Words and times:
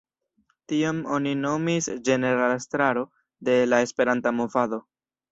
Tion 0.71 1.01
oni 1.17 1.33
nomis 1.41 1.87
"Ĝenerala 2.07 2.55
Estraro 2.61 3.03
de 3.49 3.59
la 3.73 3.83
Esperanto-Movado". 3.89 4.81